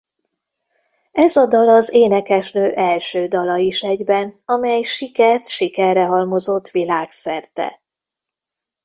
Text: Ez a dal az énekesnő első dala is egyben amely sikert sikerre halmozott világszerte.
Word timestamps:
Ez 1.11 1.35
a 1.35 1.45
dal 1.47 1.69
az 1.69 1.93
énekesnő 1.93 2.73
első 2.73 3.27
dala 3.27 3.55
is 3.57 3.83
egyben 3.83 4.41
amely 4.45 4.81
sikert 4.81 5.47
sikerre 5.47 6.05
halmozott 6.05 6.67
világszerte. 6.67 7.81